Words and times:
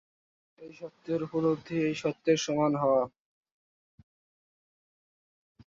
এই 0.59 0.71
সত্যের 0.79 1.19
উপলব্ধি 1.27 1.75
এই 1.87 1.95
সত্যের 2.03 2.37
সমান 2.37 2.71
হওয়া। 2.81 3.03